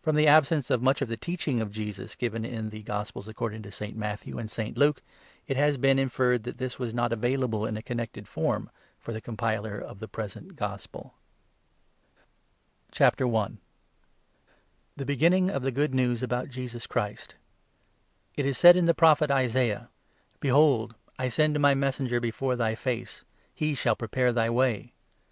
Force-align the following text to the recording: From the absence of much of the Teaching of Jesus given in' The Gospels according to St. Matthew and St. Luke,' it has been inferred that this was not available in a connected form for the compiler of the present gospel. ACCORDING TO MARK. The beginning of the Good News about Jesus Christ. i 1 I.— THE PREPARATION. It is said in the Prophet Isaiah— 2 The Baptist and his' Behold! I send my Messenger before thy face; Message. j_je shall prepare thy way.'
From 0.00 0.14
the 0.14 0.28
absence 0.28 0.70
of 0.70 0.80
much 0.80 1.02
of 1.02 1.08
the 1.08 1.16
Teaching 1.16 1.60
of 1.60 1.72
Jesus 1.72 2.14
given 2.14 2.44
in' 2.44 2.70
The 2.70 2.84
Gospels 2.84 3.26
according 3.26 3.62
to 3.64 3.72
St. 3.72 3.96
Matthew 3.96 4.38
and 4.38 4.48
St. 4.48 4.78
Luke,' 4.78 5.02
it 5.48 5.56
has 5.56 5.76
been 5.76 5.98
inferred 5.98 6.44
that 6.44 6.58
this 6.58 6.78
was 6.78 6.94
not 6.94 7.12
available 7.12 7.66
in 7.66 7.76
a 7.76 7.82
connected 7.82 8.28
form 8.28 8.70
for 9.00 9.12
the 9.12 9.20
compiler 9.20 9.76
of 9.80 9.98
the 9.98 10.06
present 10.06 10.54
gospel. 10.54 11.14
ACCORDING 12.92 13.16
TO 13.16 13.28
MARK. 13.32 13.52
The 14.96 15.04
beginning 15.04 15.50
of 15.50 15.62
the 15.62 15.72
Good 15.72 15.92
News 15.92 16.22
about 16.22 16.48
Jesus 16.48 16.86
Christ. 16.86 17.34
i 17.34 17.34
1 17.34 17.34
I.— 17.34 17.34
THE 17.50 17.54
PREPARATION. 17.56 18.46
It 18.46 18.46
is 18.48 18.58
said 18.58 18.76
in 18.76 18.84
the 18.84 18.94
Prophet 18.94 19.32
Isaiah— 19.32 19.74
2 19.78 19.78
The 19.78 19.78
Baptist 19.80 19.90
and 19.90 20.40
his' 20.40 20.40
Behold! 20.48 20.94
I 21.18 21.28
send 21.28 21.58
my 21.58 21.74
Messenger 21.74 22.20
before 22.20 22.54
thy 22.54 22.76
face; 22.76 23.24
Message. 23.58 23.74
j_je 23.76 23.78
shall 23.78 23.96
prepare 23.96 24.32
thy 24.32 24.48
way.' 24.48 24.92